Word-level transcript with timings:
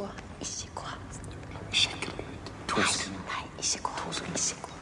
gå. 0.00 0.08
Ikke 0.40 0.74
gå. 0.80 0.88
Sjekke 1.70 2.14
det 2.16 2.26
ut. 2.26 2.52
To 2.70 2.84
sekunder. 2.88 3.24
Nei, 3.30 3.46
ikke 3.62 3.82
gå. 3.86 3.96
Ikke 4.10 4.60
gå. 4.64 4.76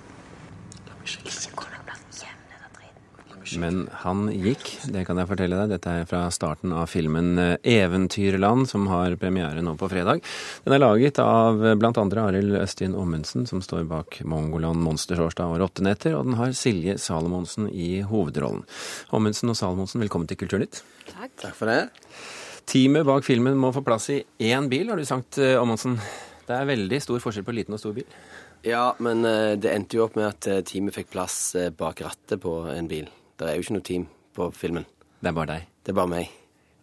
La 0.89 0.99
meg 0.99 1.11
sjekke 1.11 1.35
Ikke 1.35 1.57
gå 1.59 1.67
det 1.73 1.83
blir 1.89 2.21
jevn 2.23 2.55
eller 2.57 2.71
drit. 2.77 3.03
La 3.33 3.59
Men 3.63 3.81
han 4.05 4.25
gikk, 4.33 4.71
det 4.95 5.05
kan 5.09 5.21
jeg 5.21 5.31
fortelle 5.31 5.59
deg. 5.61 5.75
Dette 5.75 5.95
er 6.01 6.09
fra 6.11 6.23
starten 6.35 6.75
av 6.77 6.89
filmen 6.93 7.31
eh, 7.43 7.55
Eventyrland, 7.79 8.69
som 8.71 8.87
har 8.93 9.17
premiere 9.21 9.65
nå 9.65 9.75
på 9.81 9.91
fredag. 9.91 10.23
Den 10.65 10.77
er 10.77 10.83
laget 10.85 11.21
av 11.25 11.63
eh, 11.65 11.77
blant 11.81 12.01
andre 12.01 12.29
Arild 12.31 12.59
Østin 12.61 12.97
Ommundsen, 12.99 13.49
som 13.51 13.65
står 13.65 13.89
bak 13.91 14.21
Mongoland 14.29 14.83
monstersårsdag 14.85 15.55
og 15.55 15.63
Rottenetter, 15.65 16.17
og 16.19 16.29
den 16.29 16.39
har 16.41 16.55
Silje 16.57 16.99
Salomonsen 17.03 17.71
i 17.73 17.99
hovedrollen. 18.07 18.67
Ommundsen 19.17 19.55
og 19.55 19.59
Salomonsen, 19.59 20.05
velkommen 20.05 20.31
til 20.31 20.41
Kulturnytt. 20.45 20.85
Takk. 21.09 21.33
Takk 21.49 21.57
for 21.59 21.73
det. 21.73 21.83
Teamet 22.69 23.07
bak 23.09 23.25
filmen 23.25 23.57
må 23.57 23.73
få 23.73 23.81
plass 23.85 24.11
i 24.13 24.23
én 24.45 24.69
bil, 24.69 24.91
har 24.93 25.01
du 25.01 25.07
sagt, 25.09 25.39
Amundsen. 25.57 25.97
Det 26.49 26.57
er 26.57 26.69
veldig 26.69 26.99
stor 27.01 27.21
forskjell 27.21 27.45
på 27.45 27.55
liten 27.57 27.77
og 27.77 27.81
stor 27.81 27.95
bil. 27.97 28.07
Ja, 28.67 28.97
men 29.05 29.25
eh, 29.25 29.55
det 29.61 29.71
endte 29.71 29.99
jo 29.99 30.05
opp 30.07 30.17
med 30.19 30.27
at 30.33 30.49
eh, 30.51 30.63
teamet 30.67 30.97
fikk 30.97 31.13
plass 31.13 31.37
eh, 31.59 31.71
bak 31.75 32.01
rattet 32.03 32.41
på 32.43 32.55
en 32.73 32.89
bil. 32.91 33.07
Det 33.39 33.47
er 33.47 33.59
jo 33.59 33.65
ikke 33.67 33.77
noe 33.77 33.87
team 33.87 34.07
på 34.35 34.49
filmen. 34.57 34.87
Det 35.21 35.31
er 35.31 35.37
bare 35.37 35.51
deg. 35.53 35.69
Det 35.85 35.93
er 35.93 35.99
bare 36.01 36.11
meg. 36.11 36.33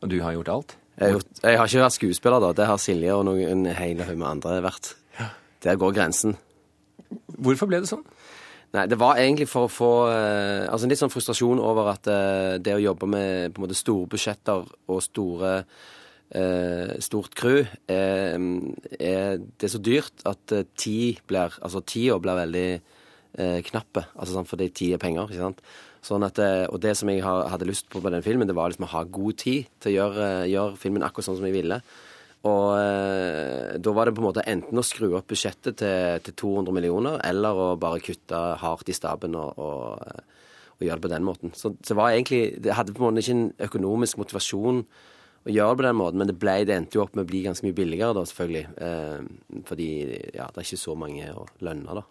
Og 0.04 0.12
du 0.12 0.18
har 0.24 0.36
gjort 0.38 0.52
alt. 0.54 0.76
Jeg 0.96 1.04
har, 1.04 1.18
gjort, 1.18 1.42
jeg 1.44 1.60
har 1.60 1.70
ikke 1.70 1.84
vært 1.84 1.98
skuespiller, 1.98 2.44
da. 2.46 2.52
Det 2.56 2.68
har 2.70 2.80
Silje 2.80 3.16
og 3.18 3.26
noen, 3.28 3.44
en 3.52 3.76
hel 3.76 4.04
haug 4.08 4.16
med 4.16 4.28
andre 4.30 4.60
vært. 4.64 4.94
Der 5.66 5.80
går 5.82 5.96
grensen. 5.98 6.38
Hvorfor 7.36 7.68
ble 7.68 7.82
det 7.84 7.92
sånn? 7.92 8.06
Nei, 8.76 8.88
det 8.92 8.98
var 9.00 9.20
egentlig 9.22 9.48
for 9.48 9.68
å 9.68 9.72
få 9.72 9.92
eh, 10.12 10.66
Altså 10.68 10.90
litt 10.90 11.00
sånn 11.00 11.14
frustrasjon 11.14 11.62
over 11.64 11.94
at 11.94 12.10
eh, 12.12 12.56
det 12.64 12.76
å 12.76 12.84
jobbe 12.84 13.08
med 13.08 13.54
på 13.54 13.62
en 13.62 13.68
måte 13.68 13.78
store 13.78 14.10
budsjetter 14.12 14.66
og 14.92 15.04
store 15.06 15.54
eh, 16.36 16.96
stort 17.04 17.38
crew 17.38 17.62
er, 17.88 18.36
er 19.00 19.40
Det 19.40 19.70
er 19.70 19.74
så 19.76 19.82
dyrt 19.84 20.26
at 20.28 20.56
eh, 20.56 20.68
tid 20.76 21.24
blir 21.30 21.56
Altså 21.62 21.84
tida 21.88 22.20
blir 22.20 22.42
veldig 22.42 22.70
eh, 22.76 23.60
knappe. 23.70 24.08
Altså 24.16 24.36
sånn 24.36 24.50
fordi 24.50 24.72
tid 24.76 24.96
er 24.96 25.02
penger, 25.02 25.30
ikke 25.30 25.44
sant. 25.44 25.62
Sånn 26.06 26.26
at, 26.28 26.40
eh, 26.42 26.66
og 26.70 26.82
det 26.84 26.96
som 26.98 27.10
jeg 27.12 27.24
hadde 27.26 27.68
lyst 27.70 27.90
på 27.92 28.02
på 28.04 28.12
den 28.14 28.26
filmen, 28.26 28.48
det 28.48 28.56
var 28.58 28.70
liksom 28.72 28.88
å 28.88 28.94
ha 28.94 29.04
god 29.04 29.40
tid 29.42 29.72
til 29.82 29.94
å 29.94 29.96
gjøre, 29.96 30.28
gjøre 30.52 30.82
filmen 30.82 31.06
akkurat 31.06 31.30
sånn 31.30 31.40
som 31.40 31.48
jeg 31.48 31.58
ville. 31.58 31.80
Og 32.46 32.76
eh, 32.78 33.78
da 33.82 33.94
var 33.96 34.06
det 34.06 34.16
på 34.16 34.22
en 34.22 34.28
måte 34.28 34.46
enten 34.46 34.78
å 34.78 34.86
skru 34.86 35.08
opp 35.18 35.32
budsjettet 35.32 35.80
til, 35.82 36.22
til 36.28 36.38
200 36.44 36.76
millioner, 36.76 37.18
eller 37.26 37.58
å 37.58 37.68
bare 37.82 38.04
kutte 38.04 38.42
hardt 38.62 38.92
i 38.92 38.96
staben 38.96 39.38
og, 39.40 39.58
og, 39.58 40.06
eh, 40.06 40.46
og 40.76 40.86
gjøre 40.86 41.00
det 41.00 41.08
på 41.08 41.14
den 41.16 41.26
måten. 41.26 41.56
Så, 41.58 41.74
det 41.80 41.98
var 41.98 42.14
egentlig 42.14 42.62
Det 42.62 42.76
hadde 42.78 42.94
på 42.94 43.02
en 43.02 43.08
måte 43.10 43.24
ikke 43.24 43.38
en 43.38 43.48
økonomisk 43.70 44.22
motivasjon 44.22 44.84
å 45.46 45.54
gjøre 45.54 45.74
det 45.74 45.80
på 45.82 45.88
den 45.88 46.00
måten, 46.02 46.22
men 46.22 46.30
det, 46.30 46.38
ble, 46.42 46.56
det 46.66 46.78
endte 46.78 47.00
jo 47.00 47.06
opp 47.06 47.18
med 47.18 47.26
å 47.26 47.32
bli 47.32 47.42
ganske 47.46 47.66
mye 47.66 47.78
billigere, 47.78 48.14
da, 48.18 48.26
selvfølgelig. 48.30 48.66
Eh, 48.86 49.64
fordi 49.70 49.90
ja, 50.36 50.46
det 50.50 50.62
er 50.62 50.68
ikke 50.68 50.84
så 50.86 50.96
mange 51.00 51.34
å 51.34 51.48
lønne, 51.66 51.98
da. 52.02 52.06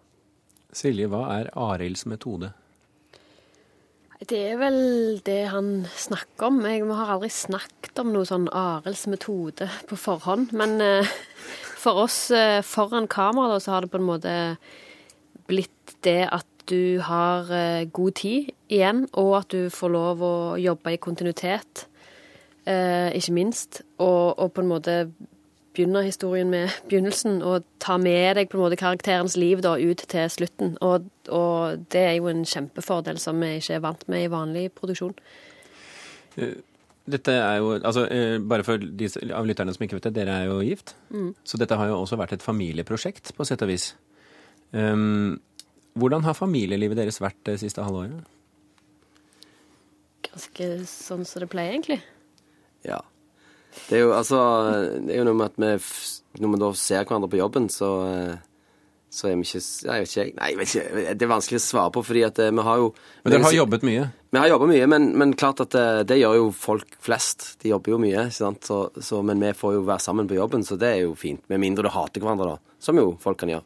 Silje, 0.75 1.07
hva 1.11 1.23
er 1.37 1.51
Arilds 1.55 2.03
metode? 2.11 2.51
Det 4.23 4.37
er 4.47 4.55
vel 4.55 4.77
det 5.27 5.41
han 5.51 5.83
snakker 5.91 6.47
om. 6.47 6.61
Jeg, 6.63 6.85
vi 6.87 6.95
har 6.95 7.09
aldri 7.17 7.27
snakket 7.33 7.99
om 7.99 8.13
noe 8.13 8.23
sånn 8.27 8.47
Arilds 8.55 9.03
metode 9.11 9.67
på 9.89 9.97
forhånd. 9.99 10.53
Men 10.55 10.79
eh, 10.79 11.09
for 11.75 12.05
oss 12.05 12.29
eh, 12.31 12.61
foran 12.63 13.09
kamera 13.11 13.51
da, 13.51 13.59
så 13.59 13.75
har 13.75 13.83
det 13.83 13.91
på 13.91 13.99
en 13.99 14.07
måte 14.07 14.35
blitt 15.49 15.97
det 16.07 16.29
at 16.31 16.47
du 16.71 17.03
har 17.03 17.51
eh, 17.51 17.89
god 17.91 18.15
tid 18.21 18.53
igjen, 18.71 19.03
og 19.19 19.33
at 19.41 19.51
du 19.51 19.67
får 19.73 19.93
lov 19.97 20.23
å 20.23 20.35
jobbe 20.63 20.95
i 20.95 21.01
kontinuitet, 21.01 21.85
ikke 22.65 23.33
minst. 23.35 23.83
Og, 24.01 24.39
og 24.41 24.55
på 24.55 24.63
en 24.63 24.69
måte 24.71 24.93
begynne 25.75 26.03
historien 26.05 26.49
med 26.51 26.73
begynnelsen 26.89 27.41
og 27.45 27.65
ta 27.83 27.97
med 28.01 28.37
deg 28.39 28.49
på 28.51 28.57
en 28.57 28.63
måte 28.65 28.79
karakterens 28.79 29.35
liv 29.39 29.61
da 29.65 29.75
ut 29.77 30.05
til 30.11 30.29
slutten. 30.31 30.77
Og, 30.85 31.09
og 31.29 31.83
det 31.93 32.03
er 32.03 32.15
jo 32.17 32.29
en 32.31 32.45
kjempefordel 32.47 33.19
som 33.21 33.41
vi 33.43 33.57
ikke 33.59 33.77
er 33.77 33.83
vant 33.83 34.07
med 34.11 34.25
i 34.25 34.31
vanlig 34.31 34.69
produksjon. 34.77 35.15
Dette 37.05 37.33
er 37.37 37.59
jo, 37.61 37.75
altså 37.77 38.07
eh, 38.11 38.37
Bare 38.41 38.65
for 38.65 38.81
de 38.81 39.09
av 39.37 39.45
lytterne 39.47 39.73
som 39.75 39.85
ikke 39.85 39.99
vet 39.99 40.07
det, 40.09 40.15
dere 40.17 40.39
er 40.41 40.49
jo 40.49 40.61
gift. 40.65 40.95
Så 41.45 41.59
dette 41.61 41.77
har 41.77 41.91
jo 41.91 41.99
også 42.01 42.17
vært 42.19 42.33
et 42.35 42.45
familieprosjekt, 42.45 43.35
på 43.37 43.47
sett 43.47 43.61
og 43.63 43.69
vis. 43.71 43.91
Um, 44.75 45.37
hvordan 45.95 46.25
har 46.25 46.35
familielivet 46.35 46.97
deres 46.97 47.21
vært 47.23 47.37
det 47.47 47.59
siste 47.61 47.85
halvåret? 47.85 48.25
Ganske 50.25 50.71
sånn 50.89 51.23
som 51.27 51.45
det 51.45 51.51
pleier, 51.53 51.77
egentlig. 51.77 52.01
Ja. 52.83 52.99
Det 53.89 53.99
er 53.99 54.03
jo 54.05 54.11
altså 54.15 54.39
Det 55.05 55.13
er 55.13 55.21
jo 55.21 55.27
noe 55.27 55.37
med 55.37 55.51
at 55.51 55.57
vi 55.61 56.41
Når 56.41 56.51
vi 56.53 56.59
da 56.63 56.69
ser 56.79 57.05
hverandre 57.05 57.31
på 57.31 57.39
jobben, 57.39 57.69
så 57.71 57.89
eh, 58.09 58.35
så 59.15 59.29
er 59.29 59.37
vi 59.39 59.45
ikke 59.47 59.61
Jeg 59.61 60.03
vet 60.03 60.11
ikke. 60.11 60.39
Nei, 60.39 60.47
jeg 60.51 60.59
vet 60.59 60.73
ikke. 60.75 61.03
Det 61.15 61.25
er 61.25 61.31
vanskelig 61.31 61.59
å 61.61 61.63
svare 61.63 61.91
på, 61.95 62.03
fordi 62.03 62.23
at 62.27 62.41
eh, 62.43 62.51
vi 62.51 62.65
har 62.67 62.81
jo 62.81 62.89
Men 63.23 63.35
dere 63.35 63.45
har 63.45 63.55
jobbet 63.55 63.85
mye. 63.87 64.07
Vi 64.35 64.41
har 64.41 64.49
jobba 64.51 64.67
mye, 64.67 64.87
men, 64.91 65.05
men 65.15 65.35
klart 65.39 65.61
at 65.63 65.71
det, 65.71 65.85
det 66.11 66.17
gjør 66.19 66.35
jo 66.41 66.49
folk 66.59 66.97
flest. 67.05 67.45
De 67.63 67.71
jobber 67.71 67.95
jo 67.95 68.01
mye? 68.03 68.25
Så, 68.35 68.51
så, 68.99 69.21
men 69.23 69.39
vi 69.39 69.53
får 69.55 69.77
jo 69.77 69.85
være 69.87 70.03
sammen 70.03 70.27
på 70.27 70.35
jobben, 70.35 70.65
så 70.67 70.75
det 70.81 70.91
er 70.91 71.05
jo 71.05 71.15
fint. 71.15 71.45
Med 71.51 71.63
mindre 71.63 71.87
du 71.87 71.93
hater 71.93 72.25
hverandre, 72.25 72.57
da. 72.57 72.75
Som 72.83 72.99
jo 72.99 73.13
folk 73.23 73.39
kan 73.39 73.53
gjøre. 73.53 73.63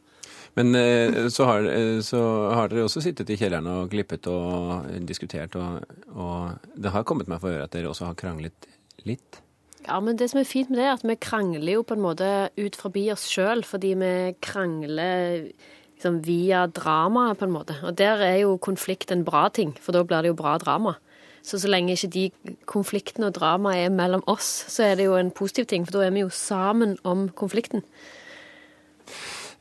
Men 0.60 0.76
eh, 0.78 1.28
så 1.34 1.50
har, 1.50 1.66
eh, 1.72 1.98
så 2.06 2.22
har 2.54 2.70
dere 2.70 2.86
også 2.86 3.02
sittet 3.02 3.34
i 3.34 3.38
kjelleren 3.40 3.70
og 3.74 3.90
klippet 3.90 4.30
og 4.30 4.90
diskutert, 5.10 5.58
og, 5.58 5.82
og 6.14 6.74
det 6.78 6.94
har 6.94 7.06
kommet 7.10 7.30
meg 7.32 7.42
for 7.42 7.54
øre 7.54 7.66
at 7.66 7.74
dere 7.74 7.90
også 7.90 8.12
har 8.12 8.18
kranglet 8.20 8.70
litt. 9.10 9.42
Ja, 9.90 9.98
men 10.06 10.20
det 10.20 10.28
som 10.30 10.38
er 10.38 10.46
fint 10.46 10.70
med 10.70 10.78
det, 10.78 10.86
er 10.86 10.98
at 11.00 11.06
vi 11.08 11.18
krangler 11.18 11.80
jo 11.80 11.84
på 11.88 11.96
en 11.98 12.04
måte 12.04 12.30
ut 12.60 12.76
forbi 12.78 13.08
oss 13.10 13.26
sjøl, 13.26 13.64
fordi 13.66 13.96
vi 13.98 14.14
krangler 14.46 15.48
liksom 15.96 16.20
via 16.24 16.68
dramaet, 16.70 17.40
på 17.40 17.48
en 17.48 17.56
måte. 17.56 17.76
Og 17.84 17.98
der 17.98 18.22
er 18.22 18.36
jo 18.44 18.60
konflikt 18.62 19.12
en 19.12 19.26
bra 19.26 19.48
ting, 19.50 19.74
for 19.82 19.98
da 19.98 20.04
blir 20.06 20.22
det 20.22 20.32
jo 20.32 20.38
bra 20.38 20.58
drama. 20.62 20.94
Så 21.42 21.58
så 21.58 21.72
lenge 21.72 21.96
ikke 21.96 22.12
de 22.14 22.56
konfliktene 22.70 23.32
og 23.32 23.36
dramaet 23.40 23.88
er 23.88 23.94
mellom 23.96 24.24
oss, 24.30 24.48
så 24.70 24.92
er 24.92 25.00
det 25.00 25.08
jo 25.10 25.18
en 25.18 25.32
positiv 25.32 25.66
ting, 25.66 25.88
for 25.88 25.98
da 25.98 26.06
er 26.06 26.14
vi 26.14 26.22
jo 26.22 26.30
sammen 26.30 26.98
om 27.04 27.30
konflikten. 27.34 27.82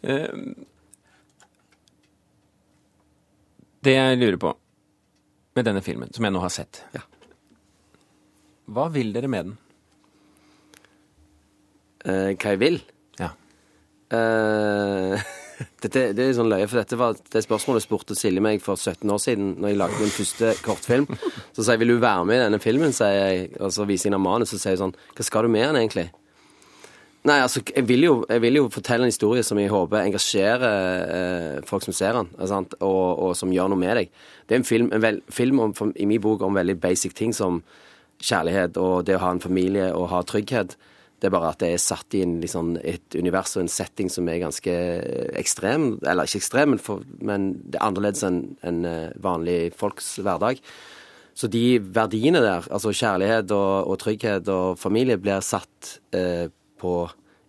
Eh, 0.02 0.28
det 3.80 3.94
jeg 3.96 4.18
lurer 4.20 4.36
på 4.36 4.52
med 5.56 5.64
denne 5.64 5.82
filmen, 5.82 6.12
som 6.12 6.26
jeg 6.26 6.36
nå 6.36 6.44
har 6.44 6.52
sett 6.52 6.84
Ja. 6.94 7.06
Hva 8.68 8.90
vil 8.92 9.14
dere 9.14 9.30
med 9.32 9.46
den? 9.46 9.56
Eh, 12.04 12.34
hva 12.34 12.54
jeg 12.54 12.60
vil? 12.62 12.78
Ja. 13.18 13.32
Eh, 14.14 15.26
dette, 15.82 16.04
det 16.14 16.24
er 16.24 16.36
sånn 16.36 16.50
løye, 16.52 16.68
for 16.70 16.80
dette 16.80 16.98
var 17.00 17.18
det 17.18 17.42
spørsmålet 17.44 17.84
spurte 17.84 18.16
Silje 18.18 18.42
meg 18.44 18.62
for 18.64 18.78
17 18.78 19.10
år 19.10 19.22
siden, 19.22 19.50
når 19.58 19.72
jeg 19.72 19.80
lagde 19.80 20.00
min 20.02 20.14
første 20.14 20.54
kortfilm. 20.64 21.08
Så 21.52 21.64
sier 21.64 21.74
jeg 21.74 21.82
'vil 21.82 21.96
du 21.96 21.98
være 22.04 22.24
med 22.24 22.38
i 22.38 22.44
denne 22.46 22.62
filmen', 22.62 22.94
sier 22.94 23.18
jeg, 23.18 23.50
og 23.60 23.72
så 23.72 23.84
viser 23.88 24.08
jeg 24.08 24.14
henne 24.14 24.22
manus, 24.22 24.54
så 24.54 24.58
sier 24.58 24.76
jeg 24.76 24.82
sånn 24.84 24.96
'hva 25.14 25.24
skal 25.24 25.42
du 25.42 25.48
med 25.48 25.68
den 25.68 25.82
egentlig'? 25.82 26.10
Nei, 27.26 27.40
altså, 27.42 27.60
jeg 27.76 27.88
vil, 27.88 28.04
jo, 28.06 28.24
jeg 28.28 28.40
vil 28.40 28.56
jo 28.56 28.68
fortelle 28.72 29.04
en 29.04 29.10
historie 29.10 29.42
som 29.42 29.58
jeg 29.58 29.68
håper 29.72 30.04
engasjerer 30.06 30.62
eh, 31.16 31.62
folk 31.66 31.82
som 31.82 31.92
ser 31.92 32.14
den, 32.14 32.28
og, 32.80 33.18
og 33.18 33.36
som 33.36 33.52
gjør 33.52 33.68
noe 33.72 33.78
med 33.78 33.96
deg. 33.98 34.12
Det 34.46 34.54
er 34.54 34.62
en 34.62 34.64
film, 34.64 34.92
en 34.94 35.02
vel, 35.02 35.20
film 35.28 35.58
om, 35.60 35.74
for, 35.74 35.92
i 35.96 36.06
min 36.08 36.22
bok 36.22 36.42
om 36.46 36.54
veldig 36.54 36.78
basic 36.80 37.16
ting 37.18 37.34
som 37.34 37.60
kjærlighet 38.22 38.78
og 38.80 39.04
det 39.06 39.18
å 39.18 39.22
ha 39.22 39.32
en 39.34 39.42
familie 39.42 39.90
og 39.94 40.08
ha 40.12 40.22
trygghet. 40.22 40.76
Det 41.18 41.26
er 41.26 41.34
bare 41.34 41.50
at 41.50 41.58
det 41.62 41.72
er 41.74 41.80
satt 41.82 42.14
i 42.14 42.22
en, 42.22 42.36
liksom, 42.42 42.76
et 42.86 43.16
univers 43.18 43.56
og 43.56 43.64
en 43.64 43.72
setting 43.72 44.10
som 44.12 44.28
er 44.30 44.38
ganske 44.42 44.74
ekstrem. 45.40 45.88
Eller 46.06 46.28
ikke 46.28 46.38
ekstrem, 46.42 46.74
men, 46.76 46.82
for, 46.82 47.02
men 47.18 47.50
det 47.64 47.80
er 47.80 47.86
annerledes 47.88 48.22
enn 48.28 48.42
en 48.66 48.84
eh, 48.86 49.16
vanlig 49.24 49.58
folks 49.78 50.14
hverdag. 50.22 50.62
Så 51.38 51.50
de 51.50 51.78
verdiene 51.94 52.42
der, 52.42 52.64
altså 52.74 52.90
kjærlighet 52.94 53.50
og, 53.54 53.90
og 53.90 53.98
trygghet 54.02 54.48
og 54.50 54.78
familie, 54.78 55.18
blir 55.22 55.42
satt 55.44 55.98
eh, 56.14 56.46
på 56.78 56.94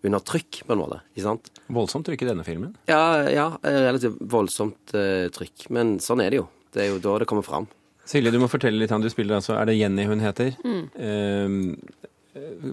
under 0.06 0.22
trykk, 0.24 0.62
på 0.66 0.74
en 0.76 0.80
måte. 0.80 1.02
Ikke 1.14 1.26
sant? 1.26 1.50
Voldsomt 1.74 2.06
trykk 2.08 2.24
i 2.24 2.30
denne 2.30 2.46
filmen. 2.48 2.76
Ja, 2.90 3.26
ja, 3.30 3.48
eh, 3.66 3.82
relativt 3.90 4.22
voldsomt 4.32 4.94
eh, 4.96 5.28
trykk. 5.34 5.68
Men 5.76 5.98
sånn 6.04 6.24
er 6.24 6.32
det 6.32 6.42
jo. 6.42 6.48
Det 6.74 6.86
er 6.86 6.92
jo 6.94 7.02
da 7.04 7.18
det 7.22 7.28
kommer 7.30 7.46
fram. 7.46 7.68
Silje, 8.10 8.32
du 8.34 8.40
må 8.42 8.50
fortelle 8.50 8.80
litt. 8.82 8.94
han 8.94 9.04
Du 9.06 9.10
spiller 9.12 9.38
altså, 9.38 9.54
Er 9.60 9.70
det 9.70 9.76
Jenny 9.78 10.06
hun 10.10 10.22
heter? 10.24 10.56
Eh, 10.66 11.58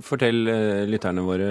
fortell 0.05 0.49
eh, 0.51 0.85
lytterne 0.89 1.25
våre 1.25 1.49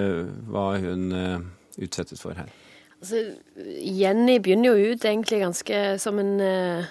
hva 0.50 0.68
hun 0.82 1.08
eh, 1.16 1.40
utsettes 1.82 2.22
for 2.22 2.38
her. 2.38 2.52
Altså, 3.00 3.22
Jenny 3.56 4.38
begynner 4.42 4.72
jo 4.72 4.94
ut 4.94 5.04
egentlig 5.04 5.42
ganske 5.42 5.80
som 6.00 6.16
en 6.22 6.38
uh, 6.40 6.86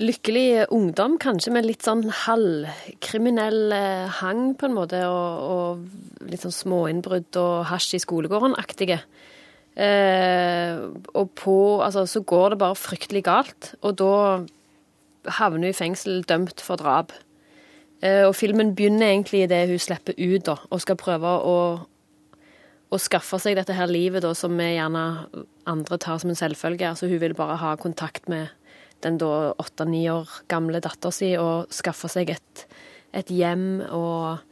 lykkelig 0.00 0.66
ungdom, 0.74 1.14
kanskje 1.22 1.52
med 1.54 1.68
litt 1.68 1.86
sånn 1.86 2.02
halvkriminell 2.24 3.60
uh, 3.70 4.10
hang, 4.18 4.56
på 4.58 4.66
en 4.66 4.74
måte, 4.74 5.04
og, 5.06 5.44
og 5.54 6.26
litt 6.32 6.42
sånn 6.42 6.56
småinnbrudd 6.56 7.38
og 7.38 7.54
hasj 7.70 7.94
i 7.94 8.02
skolegården-aktige. 8.02 8.98
Uh, 9.74 10.90
og 11.14 11.30
på 11.38 11.56
Altså, 11.82 12.04
så 12.10 12.22
går 12.26 12.54
det 12.54 12.62
bare 12.62 12.78
fryktelig 12.78 13.24
galt, 13.26 13.72
og 13.86 13.96
da 14.02 14.14
havner 15.38 15.62
hun 15.62 15.70
i 15.70 15.78
fengsel 15.78 16.24
dømt 16.26 16.62
for 16.62 16.82
drap. 16.82 17.14
Eh, 18.04 18.22
og 18.28 18.34
filmen 18.36 18.74
begynner 18.76 19.14
egentlig 19.14 19.46
idet 19.46 19.64
hun 19.70 19.80
slipper 19.80 20.16
ut 20.18 20.46
da, 20.46 20.58
og 20.68 20.84
skal 20.84 21.00
prøve 21.00 21.34
å 21.40 21.58
å 22.94 23.00
skaffe 23.00 23.40
seg 23.42 23.58
dette 23.58 23.74
her 23.74 23.90
livet 23.90 24.22
da, 24.24 24.32
som 24.38 24.54
vi 24.58 24.74
gjerne 24.76 25.04
andre 25.70 25.98
tar 25.98 26.20
som 26.22 26.30
en 26.30 26.38
selvfølge. 26.38 26.92
Altså, 26.92 27.08
hun 27.10 27.20
vil 27.22 27.36
bare 27.36 27.58
ha 27.58 27.74
kontakt 27.80 28.28
med 28.30 28.52
den 29.04 29.18
da 29.20 29.52
åtte-ni 29.60 30.06
år 30.12 30.30
gamle 30.48 30.80
dattera 30.84 31.12
si 31.12 31.34
og 31.40 31.72
skaffe 31.74 32.08
seg 32.12 32.30
et, 32.36 32.64
et 33.16 33.30
hjem 33.34 33.82
og, 33.90 34.44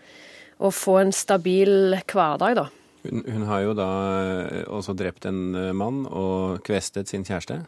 og 0.59 0.75
få 0.77 0.99
en 1.05 1.15
stabil 1.17 1.95
hverdag, 2.01 2.59
da. 2.59 2.69
Hun, 3.03 3.23
hun 3.27 3.47
har 3.49 3.65
jo 3.65 3.75
da 3.75 3.91
eh, 4.23 4.63
også 4.71 4.95
drept 4.99 5.27
en 5.31 5.43
eh, 5.59 5.73
mann 5.75 6.05
og 6.07 6.61
kvestet 6.67 7.11
sin 7.11 7.27
kjæreste. 7.27 7.63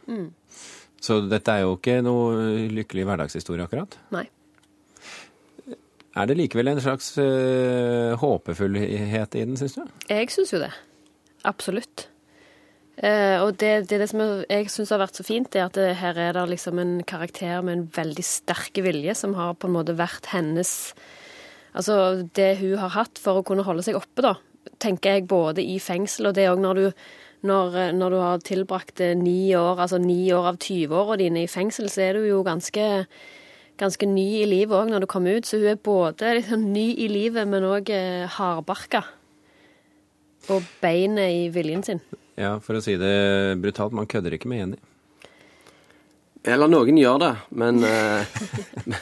Så 1.03 1.19
dette 1.27 1.51
er 1.51 1.65
jo 1.65 1.75
ikke 1.75 1.99
noe 2.05 2.67
lykkelig 2.71 3.03
hverdagshistorie, 3.07 3.67
akkurat. 3.67 3.97
Nei. 4.15 4.27
Er 6.15 6.29
det 6.29 6.37
likevel 6.39 6.71
en 6.71 6.81
slags 6.81 7.11
uh, 7.19 8.15
håpefullhet 8.21 9.35
i 9.35 9.43
den, 9.43 9.57
syns 9.59 9.75
du? 9.75 9.83
Jeg 10.07 10.31
syns 10.31 10.53
jo 10.55 10.61
det. 10.63 10.71
Absolutt. 11.47 12.07
Uh, 12.95 13.43
og 13.43 13.57
det, 13.59 13.89
det, 13.89 13.99
det 13.99 14.07
som 14.07 14.23
jeg 14.23 14.71
syns 14.71 14.93
har 14.95 15.03
vært 15.03 15.19
så 15.19 15.25
fint, 15.27 15.57
er 15.57 15.67
at 15.67 15.75
det, 15.75 15.89
her 15.99 16.15
er 16.15 16.37
det 16.37 16.47
liksom 16.53 16.79
en 16.79 16.95
karakter 17.03 17.59
med 17.65 17.75
en 17.75 17.85
veldig 17.97 18.23
sterk 18.23 18.79
vilje, 18.85 19.17
som 19.19 19.35
har 19.35 19.57
på 19.59 19.67
en 19.67 19.75
måte 19.75 19.97
vært 19.99 20.31
hennes 20.31 20.95
Altså 21.75 22.23
det 22.37 22.53
hun 22.61 22.77
har 22.79 22.93
hatt 22.93 23.19
for 23.19 23.41
å 23.41 23.43
kunne 23.43 23.65
holde 23.67 23.83
seg 23.83 23.97
oppe, 23.99 24.23
da, 24.23 24.37
tenker 24.79 25.17
jeg 25.17 25.25
både 25.27 25.59
i 25.59 25.75
fengsel 25.83 26.29
og 26.29 26.37
det 26.37 26.47
òg 26.47 26.61
når 26.63 26.79
du 26.79 26.85
når, 27.45 27.75
når 27.93 28.13
du 28.13 28.17
har 28.17 28.43
tilbrakt 28.45 29.01
eh, 29.05 29.13
ni 29.17 29.53
år, 29.53 29.77
altså 29.77 29.99
ni 30.01 30.31
år 30.33 30.47
av 30.49 30.55
20-åra 30.57 31.17
dine 31.21 31.43
i 31.43 31.51
fengsel, 31.51 31.91
så 31.93 32.07
er 32.07 32.17
du 32.17 32.25
jo 32.25 32.39
ganske, 32.45 32.85
ganske 33.79 34.07
ny 34.09 34.25
i 34.41 34.47
livet 34.49 34.75
òg 34.77 34.91
når 34.91 35.05
du 35.05 35.09
kom 35.11 35.27
ut. 35.27 35.45
Så 35.47 35.59
hun 35.61 35.69
er 35.73 35.79
både 35.81 36.33
liksom 36.39 36.65
ny 36.73 36.87
i 37.05 37.07
livet, 37.11 37.47
men 37.49 37.67
òg 37.67 37.91
eh, 37.93 38.25
hardbarka. 38.37 39.03
Og 40.53 40.65
beinet 40.81 41.31
i 41.33 41.47
viljen 41.53 41.83
sin. 41.85 42.03
Ja, 42.37 42.57
for 42.61 42.77
å 42.77 42.83
si 42.83 42.97
det 42.99 43.55
brutalt, 43.63 43.95
man 43.95 44.09
kødder 44.11 44.35
ikke 44.35 44.51
med 44.51 44.61
Jenny. 44.61 44.81
Eller 46.45 46.69
noen 46.69 46.99
gjør 46.99 47.17
det, 47.23 47.31
men, 47.57 47.79
men, 47.81 48.99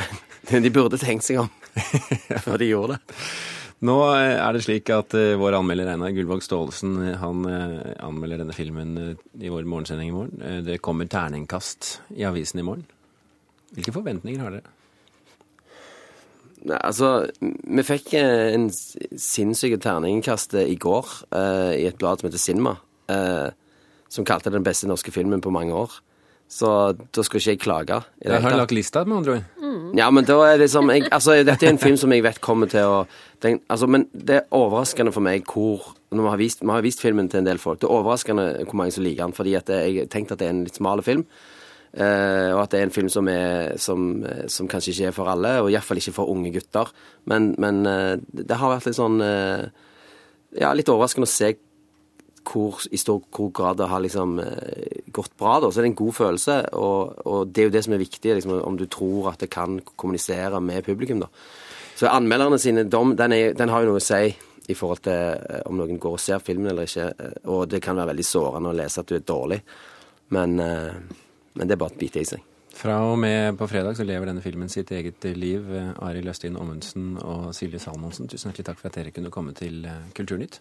men 0.48 0.64
de 0.64 0.70
burde 0.72 0.96
tenkt 1.02 1.26
seg 1.26 1.42
om 1.42 1.50
før 2.46 2.56
de 2.62 2.70
gjorde 2.70 2.96
det. 2.96 3.18
Nå 3.84 3.96
eh, 4.14 4.38
er 4.40 4.56
det 4.56 4.62
slik 4.64 4.88
at 4.94 5.12
eh, 5.18 5.34
vår 5.36 5.58
anmelder 5.58 5.90
Einar 5.92 6.14
Gullvåg 6.16 6.40
Staalesen 6.40 6.94
eh, 7.04 7.18
han 7.20 7.42
eh, 7.44 7.90
anmelder 8.06 8.40
denne 8.40 8.56
filmen 8.56 8.94
eh, 9.02 9.10
i 9.44 9.50
vår 9.52 9.68
morgensending 9.68 10.08
i 10.08 10.14
morgen. 10.14 10.40
Eh, 10.40 10.62
Det 10.64 10.78
kommer 10.80 11.10
terningkast 11.12 11.98
i 12.16 12.24
avisen 12.24 12.62
i 12.62 12.64
morgen. 12.64 12.86
Hvilke 13.74 13.94
forventninger 13.94 14.42
har 14.44 14.58
dere? 14.58 14.74
Nei, 16.66 16.78
altså, 16.80 17.28
vi 17.38 17.84
fikk 17.86 18.14
eh, 18.18 18.54
en 18.56 18.66
sinnssyke 18.72 19.20
sinnssyk 19.22 19.76
terningkast 19.84 20.56
i 20.58 20.74
går 20.80 21.12
eh, 21.36 21.72
i 21.82 21.86
et 21.86 21.98
blad 22.00 22.18
som 22.18 22.28
heter 22.28 22.42
Cinema, 22.42 22.76
eh, 23.12 23.48
som 24.10 24.26
kalte 24.26 24.50
det 24.50 24.58
den 24.58 24.66
beste 24.66 24.88
norske 24.90 25.14
filmen 25.14 25.42
på 25.44 25.52
mange 25.54 25.76
år. 25.76 26.00
Så 26.50 26.68
da 26.94 27.22
skal 27.26 27.40
ikke 27.40 27.50
jeg 27.50 27.60
klage. 27.62 27.96
i 28.22 28.28
Jeg 28.28 28.42
har 28.42 28.54
lagt 28.54 28.74
lista, 28.74 29.04
med 29.04 29.16
andre 29.16 29.32
ord. 29.36 29.96
Ja, 29.98 30.10
men 30.10 30.24
da 30.26 30.36
er 30.46 30.58
det 30.58 30.68
som 30.70 30.90
jeg, 30.90 31.08
Altså, 31.10 31.42
dette 31.44 31.66
er 31.66 31.72
en 31.72 31.78
film 31.78 31.96
som 31.98 32.12
jeg 32.12 32.22
vet 32.22 32.40
kommer 32.40 32.70
til 32.70 32.86
å 32.86 33.06
den, 33.42 33.60
altså, 33.68 33.86
Men 33.86 34.06
det 34.12 34.36
er 34.36 34.46
overraskende 34.54 35.12
for 35.12 35.20
meg 35.20 35.44
hvor 35.44 35.94
Når 36.10 36.22
vi 36.22 36.28
har, 36.28 36.38
vist, 36.38 36.62
vi 36.62 36.70
har 36.70 36.82
vist 36.82 37.02
filmen 37.02 37.28
til 37.28 37.40
en 37.42 37.46
del 37.46 37.58
folk. 37.58 37.80
Det 37.80 37.88
er 37.88 37.96
overraskende 37.98 38.64
hvor 38.64 38.78
mange 38.78 38.94
som 38.94 39.04
liker 39.04 39.24
den, 39.24 39.34
fordi 39.34 39.56
jeg 39.56 40.08
tenkte 40.08 40.34
at 40.34 40.38
det 40.38 40.46
er 40.46 40.54
en 40.54 40.64
litt 40.64 40.78
smal 40.78 41.02
film. 41.02 41.26
Eh, 41.96 42.52
og 42.52 42.62
at 42.62 42.72
det 42.72 42.80
er 42.80 42.86
en 42.86 42.94
film 42.94 43.10
som, 43.12 43.28
er, 43.28 43.76
som, 43.80 44.08
eh, 44.24 44.46
som 44.52 44.68
kanskje 44.70 44.92
ikke 44.92 45.10
er 45.10 45.16
for 45.16 45.32
alle, 45.32 45.56
og 45.62 45.70
iallfall 45.72 46.00
ikke 46.00 46.14
for 46.16 46.32
unge 46.32 46.52
gutter. 46.54 46.92
Men, 47.30 47.54
men 47.62 47.84
eh, 47.90 48.16
det 48.20 48.58
har 48.60 48.74
vært 48.74 48.90
litt 48.90 48.98
sånn 48.98 49.20
Ja, 50.56 50.70
litt 50.72 50.88
overraskende 50.88 51.26
å 51.26 51.30
se 51.30 51.50
hvor, 52.46 52.78
i 52.94 52.96
stor 53.00 53.18
hvor 53.34 53.50
grad 53.52 53.80
det 53.80 53.88
har 53.90 54.00
liksom 54.00 54.38
gått 55.12 55.34
bra. 55.36 55.58
da, 55.60 55.68
Så 55.68 55.82
er 55.82 55.88
en 55.90 55.98
god 55.98 56.14
følelse, 56.14 56.54
og, 56.78 57.18
og 57.26 57.50
det 57.50 57.62
er 57.62 57.66
jo 57.66 57.74
det 57.74 57.82
som 57.84 57.96
er 57.96 58.04
viktig, 58.04 58.36
liksom, 58.38 58.54
om 58.62 58.78
du 58.78 58.86
tror 58.86 59.32
at 59.32 59.42
det 59.42 59.50
kan 59.52 59.80
kommunisere 59.96 60.60
med 60.62 60.86
publikum. 60.86 61.20
da. 61.24 61.28
Så 61.98 62.08
anmelderne 62.08 62.60
sine 62.62 62.86
dom 62.88 63.16
den, 63.18 63.34
er, 63.34 63.52
den 63.58 63.72
har 63.72 63.82
jo 63.82 63.90
noe 63.90 64.00
å 64.00 64.06
si 64.06 64.30
i 64.70 64.74
forhold 64.78 65.02
til 65.04 65.60
om 65.66 65.76
noen 65.82 66.00
går 66.00 66.16
og 66.16 66.22
ser 66.22 66.40
filmen 66.46 66.70
eller 66.70 66.88
ikke. 66.88 67.10
Og 67.52 67.66
det 67.68 67.82
kan 67.82 67.98
være 67.98 68.14
veldig 68.14 68.26
sårende 68.30 68.72
å 68.72 68.78
lese 68.78 69.02
at 69.02 69.10
du 69.10 69.18
er 69.18 69.26
dårlig, 69.26 69.60
men, 70.36 70.58
men 71.56 71.66
det 71.66 71.76
er 71.76 71.82
bare 71.82 71.96
å 71.96 72.00
bite 72.00 72.22
i 72.22 72.28
seg. 72.28 72.44
Fra 72.76 72.98
og 73.08 73.16
med 73.22 73.56
på 73.56 73.68
fredag 73.70 73.96
så 73.96 74.04
lever 74.04 74.28
denne 74.28 74.44
filmen 74.44 74.68
sitt 74.68 74.90
eget 74.92 75.24
liv. 75.36 75.64
Eh, 75.72 75.92
Arild 76.04 76.28
Østin 76.28 76.58
Ommundsen 76.60 77.14
og 77.22 77.48
Silje 77.56 77.80
Salmonsen, 77.80 78.28
tusen 78.28 78.50
hjertelig 78.50 78.68
takk 78.68 78.82
for 78.82 78.90
at 78.90 78.98
dere 78.98 79.14
kunne 79.16 79.32
komme 79.32 79.56
til 79.56 79.86
eh, 79.88 80.10
Kulturnytt. 80.16 80.60